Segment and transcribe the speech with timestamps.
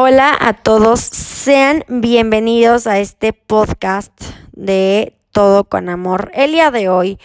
[0.00, 4.12] Hola a todos, sean bienvenidos a este podcast
[4.52, 6.30] de Todo con Amor.
[6.34, 7.18] El día de hoy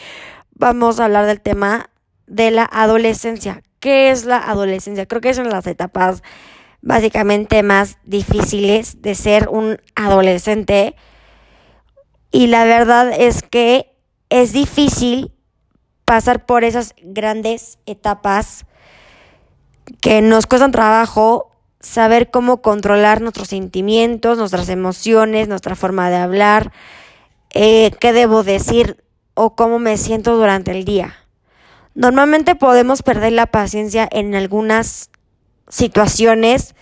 [0.56, 1.92] vamos a hablar del tema
[2.25, 3.62] de la adolescencia.
[3.80, 5.06] ¿Qué es la adolescencia?
[5.06, 6.24] Creo que son las etapas
[6.82, 10.95] básicamente más difíciles de ser un adolescente.
[12.31, 13.95] Y la verdad es que
[14.31, 15.31] es difícil
[16.05, 18.65] pasar por esas grandes etapas
[20.01, 21.52] que nos cuestan trabajo
[21.84, 26.71] saber cómo controlar nuestros sentimientos, nuestras emociones, nuestra forma de hablar,
[27.51, 29.04] eh, qué debo decir
[29.36, 31.15] o cómo me siento durante el día.
[31.93, 35.12] Normalmente podemos perder la paciencia en algunas
[35.68, 36.73] situaciones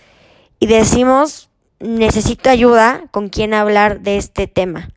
[0.58, 1.50] y decimos,
[1.80, 4.88] necesito ayuda con quien hablar de este tema.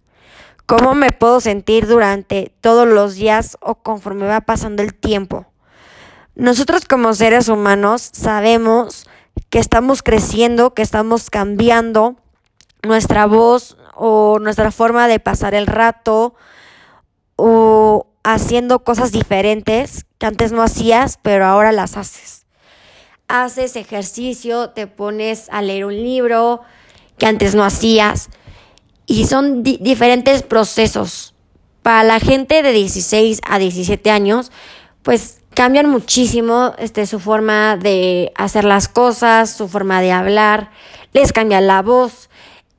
[0.67, 5.47] ¿Cómo me puedo sentir durante todos los días o conforme va pasando el tiempo?
[6.35, 9.07] Nosotros como seres humanos sabemos
[9.49, 12.15] que estamos creciendo, que estamos cambiando
[12.83, 16.35] nuestra voz o nuestra forma de pasar el rato
[17.35, 22.45] o haciendo cosas diferentes que antes no hacías, pero ahora las haces.
[23.27, 26.61] Haces ejercicio, te pones a leer un libro
[27.17, 28.29] que antes no hacías
[29.05, 31.33] y son diferentes procesos.
[31.81, 34.51] Para la gente de 16 a 17 años,
[35.03, 40.69] pues cambian muchísimo este, su forma de hacer las cosas, su forma de hablar,
[41.13, 42.29] les cambia la voz,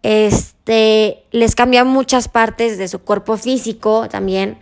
[0.02, 4.58] este, les cambia muchas partes de su cuerpo físico también.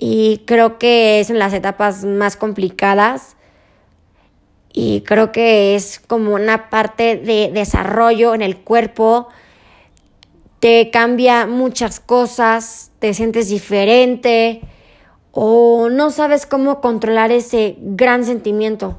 [0.00, 3.36] Y creo que es en las etapas más complicadas.
[4.72, 9.28] Y creo que es como una parte de desarrollo en el cuerpo.
[10.60, 14.60] Te cambia muchas cosas, te sientes diferente
[15.40, 18.96] o no sabes cómo controlar ese gran sentimiento.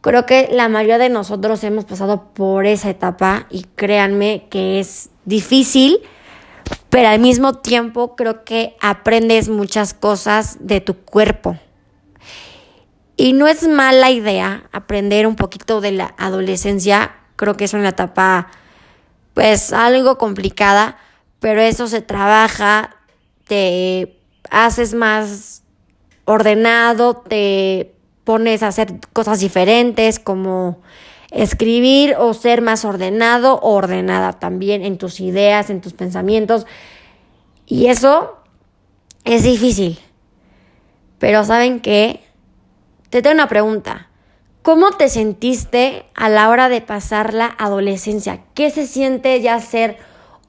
[0.00, 5.10] Creo que la mayoría de nosotros hemos pasado por esa etapa y créanme que es
[5.26, 5.98] difícil,
[6.88, 11.58] pero al mismo tiempo creo que aprendes muchas cosas de tu cuerpo.
[13.18, 17.90] Y no es mala idea aprender un poquito de la adolescencia, creo que es una
[17.90, 18.48] etapa
[19.34, 20.96] pues algo complicada,
[21.40, 22.96] pero eso se trabaja,
[23.46, 24.16] te
[24.50, 25.62] haces más
[26.24, 30.80] ordenado, te pones a hacer cosas diferentes como
[31.30, 36.66] escribir o ser más ordenado o ordenada también en tus ideas, en tus pensamientos.
[37.66, 38.38] Y eso
[39.24, 39.98] es difícil.
[41.18, 42.20] Pero ¿saben qué?
[43.10, 44.08] Te tengo una pregunta.
[44.62, 48.40] ¿Cómo te sentiste a la hora de pasar la adolescencia?
[48.54, 49.98] ¿Qué se siente ya ser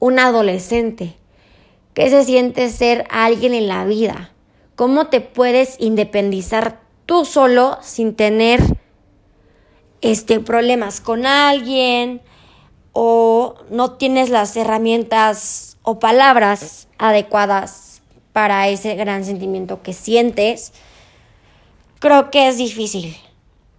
[0.00, 1.17] un adolescente?
[1.98, 4.30] ¿Qué se siente ser alguien en la vida?
[4.76, 8.62] ¿Cómo te puedes independizar tú solo sin tener
[10.00, 12.22] este, problemas con alguien
[12.92, 18.00] o no tienes las herramientas o palabras adecuadas
[18.32, 20.72] para ese gran sentimiento que sientes?
[21.98, 23.16] Creo que es difícil,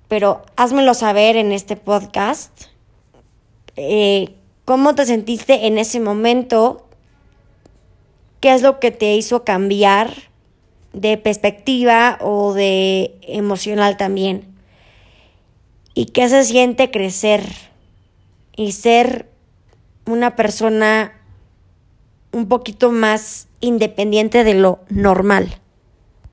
[0.09, 2.65] pero házmelo saber en este podcast.
[3.77, 4.35] Eh,
[4.65, 6.88] ¿Cómo te sentiste en ese momento?
[8.39, 10.13] Qué es lo que te hizo cambiar
[10.93, 14.45] de perspectiva o de emocional también.
[15.93, 17.43] Y qué se siente crecer
[18.55, 19.29] y ser
[20.05, 21.13] una persona
[22.31, 25.59] un poquito más independiente de lo normal.